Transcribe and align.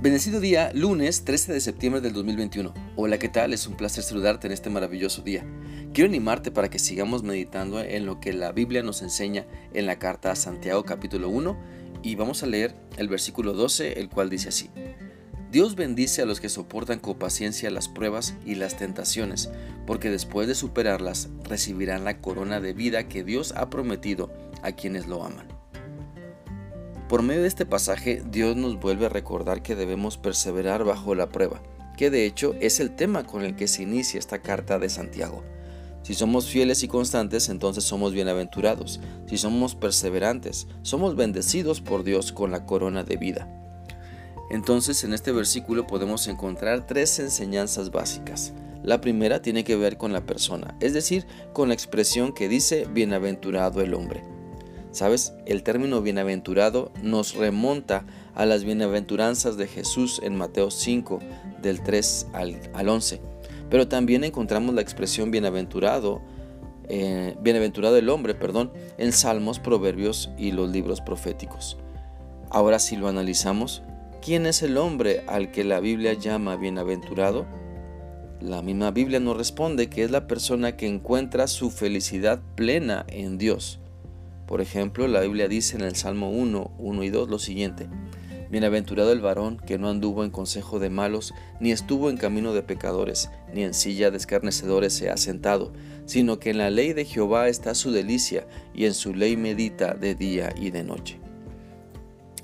Bendecido 0.00 0.38
día, 0.38 0.70
lunes 0.74 1.24
13 1.24 1.52
de 1.52 1.60
septiembre 1.60 2.00
del 2.00 2.12
2021. 2.12 2.72
Hola, 2.94 3.18
¿qué 3.18 3.28
tal? 3.28 3.52
Es 3.52 3.66
un 3.66 3.74
placer 3.74 4.04
saludarte 4.04 4.46
en 4.46 4.52
este 4.52 4.70
maravilloso 4.70 5.22
día. 5.22 5.44
Quiero 5.92 6.08
animarte 6.08 6.52
para 6.52 6.70
que 6.70 6.78
sigamos 6.78 7.24
meditando 7.24 7.80
en 7.80 8.06
lo 8.06 8.20
que 8.20 8.32
la 8.32 8.52
Biblia 8.52 8.84
nos 8.84 9.02
enseña 9.02 9.44
en 9.74 9.86
la 9.86 9.98
carta 9.98 10.30
a 10.30 10.36
Santiago 10.36 10.84
capítulo 10.84 11.28
1 11.30 11.58
y 12.04 12.14
vamos 12.14 12.44
a 12.44 12.46
leer 12.46 12.76
el 12.96 13.08
versículo 13.08 13.54
12, 13.54 13.98
el 13.98 14.08
cual 14.08 14.30
dice 14.30 14.50
así. 14.50 14.70
Dios 15.50 15.74
bendice 15.74 16.22
a 16.22 16.26
los 16.26 16.38
que 16.38 16.48
soportan 16.48 17.00
con 17.00 17.18
paciencia 17.18 17.68
las 17.68 17.88
pruebas 17.88 18.36
y 18.46 18.54
las 18.54 18.76
tentaciones, 18.76 19.50
porque 19.84 20.10
después 20.10 20.46
de 20.46 20.54
superarlas 20.54 21.28
recibirán 21.42 22.04
la 22.04 22.20
corona 22.20 22.60
de 22.60 22.72
vida 22.72 23.08
que 23.08 23.24
Dios 23.24 23.52
ha 23.56 23.68
prometido 23.68 24.32
a 24.62 24.70
quienes 24.70 25.08
lo 25.08 25.24
aman. 25.24 25.57
Por 27.08 27.22
medio 27.22 27.40
de 27.40 27.48
este 27.48 27.64
pasaje, 27.64 28.22
Dios 28.30 28.54
nos 28.54 28.78
vuelve 28.78 29.06
a 29.06 29.08
recordar 29.08 29.62
que 29.62 29.74
debemos 29.74 30.18
perseverar 30.18 30.84
bajo 30.84 31.14
la 31.14 31.30
prueba, 31.30 31.62
que 31.96 32.10
de 32.10 32.26
hecho 32.26 32.54
es 32.60 32.80
el 32.80 32.94
tema 32.94 33.24
con 33.24 33.44
el 33.44 33.56
que 33.56 33.66
se 33.66 33.82
inicia 33.82 34.18
esta 34.18 34.40
carta 34.40 34.78
de 34.78 34.90
Santiago. 34.90 35.42
Si 36.02 36.12
somos 36.12 36.48
fieles 36.48 36.82
y 36.82 36.88
constantes, 36.88 37.48
entonces 37.48 37.84
somos 37.84 38.12
bienaventurados. 38.12 39.00
Si 39.26 39.38
somos 39.38 39.74
perseverantes, 39.74 40.66
somos 40.82 41.16
bendecidos 41.16 41.80
por 41.80 42.04
Dios 42.04 42.30
con 42.30 42.50
la 42.50 42.66
corona 42.66 43.04
de 43.04 43.16
vida. 43.16 43.48
Entonces 44.50 45.02
en 45.02 45.14
este 45.14 45.32
versículo 45.32 45.86
podemos 45.86 46.28
encontrar 46.28 46.86
tres 46.86 47.18
enseñanzas 47.20 47.90
básicas. 47.90 48.52
La 48.82 49.00
primera 49.00 49.40
tiene 49.40 49.64
que 49.64 49.76
ver 49.76 49.96
con 49.96 50.12
la 50.12 50.26
persona, 50.26 50.76
es 50.80 50.92
decir, 50.92 51.26
con 51.54 51.68
la 51.68 51.74
expresión 51.74 52.34
que 52.34 52.50
dice 52.50 52.86
bienaventurado 52.92 53.80
el 53.80 53.94
hombre. 53.94 54.37
¿Sabes? 54.90 55.34
El 55.44 55.62
término 55.62 56.00
bienaventurado 56.00 56.92
nos 57.02 57.34
remonta 57.34 58.06
a 58.34 58.46
las 58.46 58.64
bienaventuranzas 58.64 59.56
de 59.56 59.66
Jesús 59.66 60.20
en 60.22 60.36
Mateo 60.36 60.70
5, 60.70 61.18
del 61.60 61.82
3 61.82 62.28
al, 62.32 62.88
11. 62.88 63.20
Pero 63.68 63.88
también 63.88 64.24
encontramos 64.24 64.74
la 64.74 64.80
expresión 64.80 65.30
bienaventurado, 65.30 66.22
eh, 66.88 67.36
bienaventurado 67.42 67.96
el 67.98 68.08
hombre, 68.08 68.34
perdón, 68.34 68.72
en 68.96 69.12
Salmos, 69.12 69.58
Proverbios 69.58 70.30
y 70.38 70.52
los 70.52 70.70
libros 70.70 71.02
proféticos. 71.02 71.76
Ahora 72.50 72.78
si 72.78 72.96
lo 72.96 73.08
analizamos, 73.08 73.82
¿quién 74.22 74.46
es 74.46 74.62
el 74.62 74.78
hombre 74.78 75.22
al 75.26 75.50
que 75.50 75.64
la 75.64 75.80
Biblia 75.80 76.14
llama 76.14 76.56
bienaventurado? 76.56 77.46
La 78.40 78.62
misma 78.62 78.90
Biblia 78.90 79.20
nos 79.20 79.36
responde 79.36 79.90
que 79.90 80.04
es 80.04 80.10
la 80.10 80.26
persona 80.26 80.76
que 80.76 80.86
encuentra 80.86 81.46
su 81.46 81.70
felicidad 81.70 82.40
plena 82.54 83.04
en 83.08 83.36
Dios. 83.36 83.80
Por 84.48 84.62
ejemplo, 84.62 85.06
la 85.08 85.20
Biblia 85.20 85.46
dice 85.46 85.76
en 85.76 85.82
el 85.82 85.94
Salmo 85.94 86.30
1, 86.30 86.72
1 86.78 87.04
y 87.04 87.10
2 87.10 87.28
lo 87.28 87.38
siguiente. 87.38 87.86
Bienaventurado 88.50 89.12
el 89.12 89.20
varón 89.20 89.58
que 89.58 89.76
no 89.76 89.90
anduvo 89.90 90.24
en 90.24 90.30
consejo 90.30 90.78
de 90.78 90.88
malos, 90.88 91.34
ni 91.60 91.70
estuvo 91.70 92.08
en 92.08 92.16
camino 92.16 92.54
de 92.54 92.62
pecadores, 92.62 93.30
ni 93.52 93.62
en 93.62 93.74
silla 93.74 94.10
de 94.10 94.16
escarnecedores 94.16 94.94
se 94.94 95.10
ha 95.10 95.18
sentado, 95.18 95.74
sino 96.06 96.38
que 96.38 96.48
en 96.48 96.56
la 96.56 96.70
ley 96.70 96.94
de 96.94 97.04
Jehová 97.04 97.48
está 97.48 97.74
su 97.74 97.92
delicia, 97.92 98.46
y 98.74 98.86
en 98.86 98.94
su 98.94 99.12
ley 99.14 99.36
medita 99.36 99.92
de 99.92 100.14
día 100.14 100.54
y 100.56 100.70
de 100.70 100.82
noche. 100.82 101.20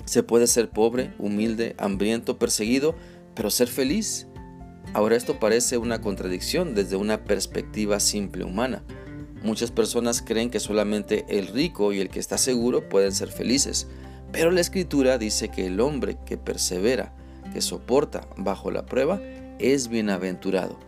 Se 0.05 0.21
puede 0.21 0.45
ser 0.45 0.69
pobre, 0.69 1.11
humilde, 1.17 1.73
hambriento, 1.79 2.37
perseguido, 2.37 2.93
pero 3.33 3.49
ser 3.49 3.67
feliz. 3.67 4.27
Ahora 4.93 5.15
esto 5.15 5.39
parece 5.39 5.79
una 5.79 6.01
contradicción 6.01 6.75
desde 6.75 6.97
una 6.97 7.23
perspectiva 7.23 7.99
simple 7.99 8.43
humana. 8.43 8.83
Muchas 9.45 9.69
personas 9.69 10.23
creen 10.23 10.49
que 10.49 10.59
solamente 10.59 11.23
el 11.29 11.45
rico 11.45 11.93
y 11.93 11.99
el 11.99 12.09
que 12.09 12.19
está 12.19 12.39
seguro 12.39 12.89
pueden 12.89 13.11
ser 13.11 13.29
felices, 13.29 13.87
pero 14.31 14.49
la 14.49 14.59
escritura 14.59 15.19
dice 15.19 15.49
que 15.49 15.67
el 15.67 15.79
hombre 15.79 16.17
que 16.25 16.35
persevera, 16.35 17.13
que 17.53 17.61
soporta 17.61 18.27
bajo 18.37 18.71
la 18.71 18.87
prueba, 18.87 19.21
es 19.59 19.87
bienaventurado. 19.87 20.79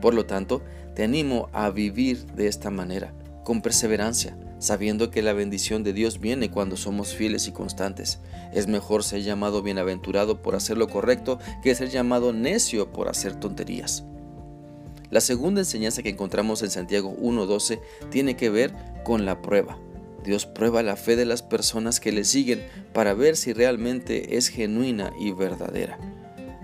Por 0.00 0.14
lo 0.14 0.26
tanto, 0.26 0.62
te 0.96 1.04
animo 1.04 1.48
a 1.52 1.70
vivir 1.70 2.26
de 2.26 2.48
esta 2.48 2.70
manera, 2.70 3.14
con 3.44 3.62
perseverancia, 3.62 4.36
sabiendo 4.58 5.12
que 5.12 5.22
la 5.22 5.32
bendición 5.32 5.84
de 5.84 5.92
Dios 5.92 6.18
viene 6.18 6.50
cuando 6.50 6.76
somos 6.76 7.14
fieles 7.14 7.46
y 7.46 7.52
constantes. 7.52 8.18
Es 8.52 8.66
mejor 8.66 9.04
ser 9.04 9.22
llamado 9.22 9.62
bienaventurado 9.62 10.42
por 10.42 10.56
hacer 10.56 10.76
lo 10.76 10.88
correcto 10.88 11.38
que 11.62 11.72
ser 11.76 11.88
llamado 11.88 12.32
necio 12.32 12.90
por 12.90 13.08
hacer 13.08 13.38
tonterías. 13.38 14.04
La 15.12 15.20
segunda 15.20 15.60
enseñanza 15.60 16.02
que 16.02 16.08
encontramos 16.08 16.62
en 16.62 16.70
Santiago 16.70 17.14
1.12 17.14 17.80
tiene 18.10 18.34
que 18.34 18.48
ver 18.48 18.72
con 19.04 19.26
la 19.26 19.42
prueba. 19.42 19.78
Dios 20.24 20.46
prueba 20.46 20.82
la 20.82 20.96
fe 20.96 21.16
de 21.16 21.26
las 21.26 21.42
personas 21.42 22.00
que 22.00 22.12
le 22.12 22.24
siguen 22.24 22.64
para 22.94 23.12
ver 23.12 23.36
si 23.36 23.52
realmente 23.52 24.38
es 24.38 24.48
genuina 24.48 25.12
y 25.20 25.32
verdadera. 25.32 25.98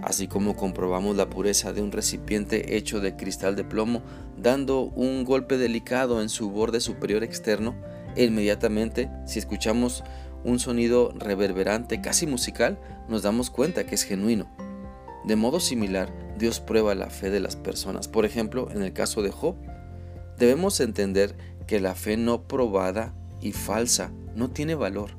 Así 0.02 0.28
como 0.28 0.56
comprobamos 0.56 1.14
la 1.14 1.28
pureza 1.28 1.74
de 1.74 1.82
un 1.82 1.92
recipiente 1.92 2.78
hecho 2.78 3.00
de 3.00 3.16
cristal 3.16 3.54
de 3.54 3.64
plomo 3.64 4.00
dando 4.38 4.80
un 4.80 5.24
golpe 5.24 5.58
delicado 5.58 6.22
en 6.22 6.30
su 6.30 6.50
borde 6.50 6.80
superior 6.80 7.22
externo, 7.22 7.74
e 8.16 8.24
inmediatamente, 8.24 9.10
si 9.26 9.38
escuchamos 9.38 10.04
un 10.42 10.58
sonido 10.58 11.12
reverberante 11.18 12.00
casi 12.00 12.26
musical, 12.26 12.78
nos 13.10 13.20
damos 13.20 13.50
cuenta 13.50 13.84
que 13.84 13.94
es 13.94 14.04
genuino. 14.04 14.48
De 15.28 15.36
modo 15.36 15.60
similar, 15.60 16.10
Dios 16.38 16.58
prueba 16.58 16.94
la 16.94 17.10
fe 17.10 17.28
de 17.28 17.38
las 17.38 17.54
personas. 17.54 18.08
Por 18.08 18.24
ejemplo, 18.24 18.70
en 18.70 18.82
el 18.82 18.94
caso 18.94 19.20
de 19.20 19.30
Job, 19.30 19.56
debemos 20.38 20.80
entender 20.80 21.36
que 21.66 21.80
la 21.80 21.94
fe 21.94 22.16
no 22.16 22.48
probada 22.48 23.14
y 23.38 23.52
falsa 23.52 24.10
no 24.34 24.48
tiene 24.48 24.74
valor. 24.74 25.18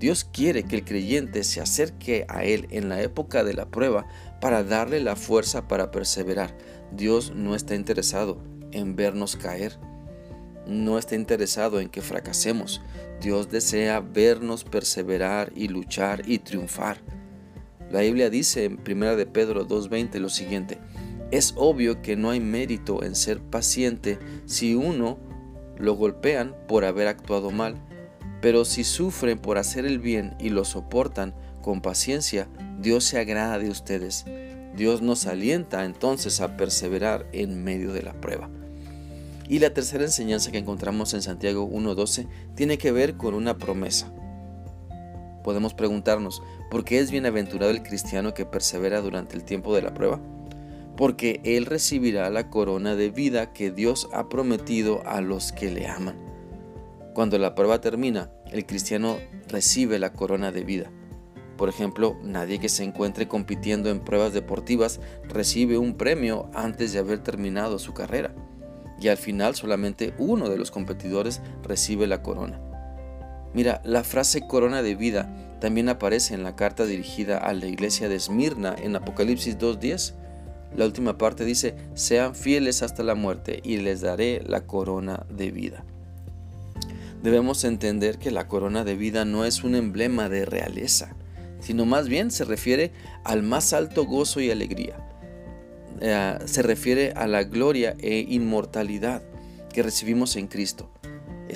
Dios 0.00 0.24
quiere 0.24 0.64
que 0.64 0.74
el 0.74 0.84
creyente 0.84 1.44
se 1.44 1.60
acerque 1.60 2.26
a 2.28 2.42
Él 2.42 2.66
en 2.72 2.88
la 2.88 3.00
época 3.02 3.44
de 3.44 3.54
la 3.54 3.70
prueba 3.70 4.08
para 4.40 4.64
darle 4.64 4.98
la 4.98 5.14
fuerza 5.14 5.68
para 5.68 5.92
perseverar. 5.92 6.58
Dios 6.90 7.32
no 7.32 7.54
está 7.54 7.76
interesado 7.76 8.42
en 8.72 8.96
vernos 8.96 9.36
caer. 9.36 9.78
No 10.66 10.98
está 10.98 11.14
interesado 11.14 11.78
en 11.78 11.88
que 11.88 12.02
fracasemos. 12.02 12.80
Dios 13.20 13.48
desea 13.48 14.00
vernos 14.00 14.64
perseverar 14.64 15.52
y 15.54 15.68
luchar 15.68 16.28
y 16.28 16.40
triunfar. 16.40 16.98
La 17.90 18.00
Biblia 18.00 18.30
dice 18.30 18.64
en 18.64 18.80
1 18.86 19.16
de 19.16 19.26
Pedro 19.26 19.66
2.20 19.66 20.18
lo 20.18 20.28
siguiente, 20.28 20.78
es 21.30 21.54
obvio 21.56 22.02
que 22.02 22.16
no 22.16 22.30
hay 22.30 22.40
mérito 22.40 23.02
en 23.02 23.14
ser 23.14 23.40
paciente 23.40 24.18
si 24.44 24.74
uno 24.74 25.18
lo 25.78 25.94
golpean 25.94 26.54
por 26.68 26.84
haber 26.84 27.08
actuado 27.08 27.50
mal, 27.50 27.76
pero 28.40 28.64
si 28.64 28.84
sufren 28.84 29.38
por 29.38 29.58
hacer 29.58 29.86
el 29.86 29.98
bien 29.98 30.36
y 30.38 30.50
lo 30.50 30.64
soportan 30.64 31.34
con 31.62 31.80
paciencia, 31.80 32.48
Dios 32.80 33.04
se 33.04 33.18
agrada 33.18 33.58
de 33.58 33.70
ustedes. 33.70 34.24
Dios 34.76 35.02
nos 35.02 35.26
alienta 35.26 35.84
entonces 35.84 36.40
a 36.40 36.56
perseverar 36.56 37.26
en 37.32 37.64
medio 37.64 37.92
de 37.92 38.02
la 38.02 38.20
prueba. 38.20 38.50
Y 39.48 39.58
la 39.60 39.72
tercera 39.72 40.04
enseñanza 40.04 40.50
que 40.50 40.58
encontramos 40.58 41.14
en 41.14 41.22
Santiago 41.22 41.68
1.12 41.68 42.28
tiene 42.54 42.78
que 42.78 42.92
ver 42.92 43.16
con 43.16 43.34
una 43.34 43.58
promesa 43.58 44.12
podemos 45.46 45.74
preguntarnos, 45.74 46.42
¿por 46.72 46.84
qué 46.84 46.98
es 46.98 47.12
bienaventurado 47.12 47.70
el 47.70 47.84
cristiano 47.84 48.34
que 48.34 48.44
persevera 48.44 49.00
durante 49.00 49.36
el 49.36 49.44
tiempo 49.44 49.76
de 49.76 49.80
la 49.80 49.94
prueba? 49.94 50.20
Porque 50.96 51.40
él 51.44 51.66
recibirá 51.66 52.28
la 52.30 52.50
corona 52.50 52.96
de 52.96 53.10
vida 53.10 53.52
que 53.52 53.70
Dios 53.70 54.08
ha 54.12 54.28
prometido 54.28 55.06
a 55.06 55.20
los 55.20 55.52
que 55.52 55.70
le 55.70 55.86
aman. 55.86 56.16
Cuando 57.14 57.38
la 57.38 57.54
prueba 57.54 57.80
termina, 57.80 58.28
el 58.50 58.66
cristiano 58.66 59.18
recibe 59.46 60.00
la 60.00 60.14
corona 60.14 60.50
de 60.50 60.64
vida. 60.64 60.90
Por 61.56 61.68
ejemplo, 61.68 62.16
nadie 62.24 62.58
que 62.58 62.68
se 62.68 62.82
encuentre 62.82 63.28
compitiendo 63.28 63.88
en 63.88 64.00
pruebas 64.00 64.32
deportivas 64.32 64.98
recibe 65.28 65.78
un 65.78 65.94
premio 65.94 66.50
antes 66.54 66.92
de 66.92 66.98
haber 66.98 67.20
terminado 67.20 67.78
su 67.78 67.94
carrera. 67.94 68.34
Y 69.00 69.08
al 69.08 69.16
final 69.16 69.54
solamente 69.54 70.12
uno 70.18 70.48
de 70.48 70.58
los 70.58 70.72
competidores 70.72 71.40
recibe 71.62 72.08
la 72.08 72.20
corona. 72.20 72.60
Mira, 73.56 73.80
la 73.84 74.04
frase 74.04 74.46
corona 74.46 74.82
de 74.82 74.94
vida 74.94 75.34
también 75.62 75.88
aparece 75.88 76.34
en 76.34 76.42
la 76.42 76.56
carta 76.56 76.84
dirigida 76.84 77.38
a 77.38 77.54
la 77.54 77.64
iglesia 77.64 78.06
de 78.06 78.16
Esmirna 78.16 78.76
en 78.78 78.94
Apocalipsis 78.94 79.56
2.10. 79.56 80.12
La 80.76 80.84
última 80.84 81.16
parte 81.16 81.46
dice, 81.46 81.74
sean 81.94 82.34
fieles 82.34 82.82
hasta 82.82 83.02
la 83.02 83.14
muerte 83.14 83.62
y 83.64 83.78
les 83.78 84.02
daré 84.02 84.42
la 84.46 84.66
corona 84.66 85.24
de 85.30 85.52
vida. 85.52 85.86
Debemos 87.22 87.64
entender 87.64 88.18
que 88.18 88.30
la 88.30 88.46
corona 88.46 88.84
de 88.84 88.94
vida 88.94 89.24
no 89.24 89.46
es 89.46 89.64
un 89.64 89.74
emblema 89.74 90.28
de 90.28 90.44
realeza, 90.44 91.16
sino 91.58 91.86
más 91.86 92.10
bien 92.10 92.30
se 92.30 92.44
refiere 92.44 92.92
al 93.24 93.42
más 93.42 93.72
alto 93.72 94.04
gozo 94.04 94.42
y 94.42 94.50
alegría. 94.50 94.98
Eh, 96.02 96.38
se 96.44 96.60
refiere 96.60 97.12
a 97.12 97.26
la 97.26 97.44
gloria 97.44 97.96
e 98.00 98.18
inmortalidad 98.28 99.22
que 99.72 99.82
recibimos 99.82 100.36
en 100.36 100.46
Cristo. 100.46 100.90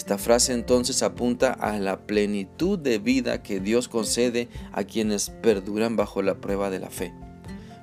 Esta 0.00 0.16
frase 0.16 0.54
entonces 0.54 1.02
apunta 1.02 1.52
a 1.52 1.78
la 1.78 2.06
plenitud 2.06 2.78
de 2.78 2.98
vida 2.98 3.42
que 3.42 3.60
Dios 3.60 3.86
concede 3.86 4.48
a 4.72 4.84
quienes 4.84 5.28
perduran 5.28 5.94
bajo 5.94 6.22
la 6.22 6.36
prueba 6.40 6.70
de 6.70 6.78
la 6.78 6.88
fe, 6.88 7.12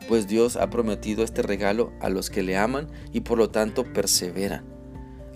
pues 0.07 0.25
Dios 0.25 0.55
ha 0.55 0.71
prometido 0.71 1.23
este 1.23 1.43
regalo 1.43 1.93
a 2.01 2.09
los 2.09 2.31
que 2.31 2.41
le 2.41 2.57
aman 2.57 2.87
y 3.13 3.19
por 3.19 3.37
lo 3.37 3.51
tanto 3.51 3.83
perseveran. 3.93 4.65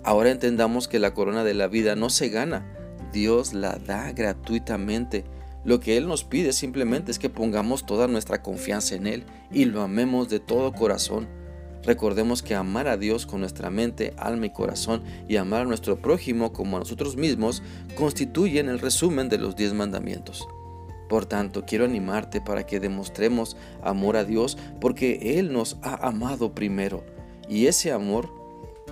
Ahora 0.02 0.32
entendamos 0.32 0.88
que 0.88 0.98
la 0.98 1.14
corona 1.14 1.44
de 1.44 1.54
la 1.54 1.68
vida 1.68 1.94
no 1.94 2.10
se 2.10 2.30
gana, 2.30 2.66
Dios 3.12 3.52
la 3.52 3.76
da 3.76 4.10
gratuitamente, 4.10 5.24
Lo 5.64 5.78
que 5.78 5.96
Él 5.96 6.08
nos 6.08 6.24
pide 6.24 6.52
simplemente 6.52 7.12
es 7.12 7.20
que 7.20 7.30
pongamos 7.30 7.86
toda 7.86 8.08
nuestra 8.08 8.42
confianza 8.42 8.96
en 8.96 9.06
Él 9.06 9.24
y 9.52 9.66
lo 9.66 9.82
amemos 9.82 10.28
de 10.28 10.40
todo 10.40 10.72
corazón. 10.72 11.28
Recordemos 11.84 12.42
que 12.42 12.54
amar 12.54 12.86
a 12.86 12.96
Dios 12.96 13.26
con 13.26 13.40
nuestra 13.40 13.70
mente, 13.70 14.14
alma 14.16 14.46
y 14.46 14.50
corazón 14.50 15.02
y 15.28 15.36
amar 15.36 15.62
a 15.62 15.64
nuestro 15.64 16.00
prójimo 16.00 16.52
como 16.52 16.76
a 16.76 16.80
nosotros 16.80 17.16
mismos 17.16 17.62
constituyen 17.96 18.68
el 18.68 18.78
resumen 18.78 19.28
de 19.28 19.38
los 19.38 19.56
diez 19.56 19.74
mandamientos. 19.74 20.46
Por 21.08 21.26
tanto, 21.26 21.64
quiero 21.66 21.84
animarte 21.84 22.40
para 22.40 22.64
que 22.64 22.80
demostremos 22.80 23.56
amor 23.82 24.16
a 24.16 24.24
Dios 24.24 24.56
porque 24.80 25.38
Él 25.38 25.52
nos 25.52 25.76
ha 25.82 26.06
amado 26.06 26.54
primero 26.54 27.04
y 27.48 27.66
ese 27.66 27.92
amor 27.92 28.32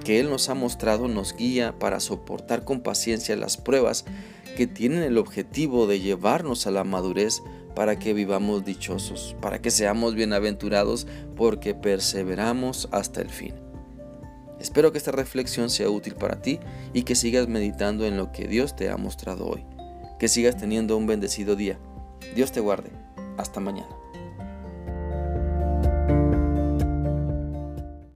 que 0.05 0.21
Él 0.21 0.29
nos 0.29 0.49
ha 0.49 0.55
mostrado 0.55 1.09
nos 1.09 1.35
guía 1.35 1.79
para 1.79 2.01
soportar 2.01 2.65
con 2.65 2.81
paciencia 2.81 3.37
las 3.37 3.57
pruebas 3.57 4.05
que 4.57 4.67
tienen 4.67 5.03
el 5.03 5.19
objetivo 5.19 5.87
de 5.87 6.01
llevarnos 6.01 6.67
a 6.67 6.71
la 6.71 6.85
madurez 6.85 7.43
para 7.75 7.99
que 7.99 8.15
vivamos 8.15 8.65
dichosos, 8.65 9.37
para 9.41 9.61
que 9.63 9.71
seamos 9.71 10.15
bienaventurados 10.15 11.07
porque 11.37 11.75
perseveramos 11.75 12.89
hasta 12.93 13.21
el 13.21 13.31
fin. 13.31 13.55
Espero 14.61 14.93
que 14.93 14.99
esta 14.99 15.13
reflexión 15.13 15.71
sea 15.71 15.89
útil 15.89 16.15
para 16.15 16.43
ti 16.43 16.61
y 16.93 17.05
que 17.05 17.15
sigas 17.15 17.49
meditando 17.49 18.05
en 18.05 18.17
lo 18.17 18.31
que 18.31 18.47
Dios 18.47 18.77
te 18.77 18.91
ha 18.91 18.97
mostrado 18.97 19.47
hoy. 19.47 19.65
Que 20.19 20.29
sigas 20.29 20.59
teniendo 20.59 20.97
un 20.99 21.07
bendecido 21.07 21.57
día. 21.57 21.79
Dios 22.35 22.53
te 22.53 22.61
guarde. 22.61 22.91
Hasta 23.39 23.59
mañana. 23.61 24.00